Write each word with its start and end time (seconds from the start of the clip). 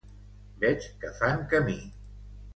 Veig 0.63 0.87
que 1.03 1.13
fan 1.21 1.45
camí. 1.53 1.79